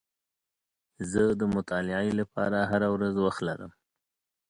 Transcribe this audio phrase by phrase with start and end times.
[1.11, 3.71] زه د مطالعې لپاره هره ورځ وخت لرم.